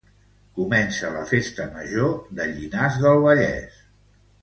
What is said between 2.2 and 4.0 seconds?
de Llinars del Vallès